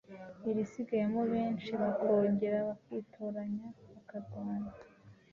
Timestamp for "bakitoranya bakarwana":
2.67-4.69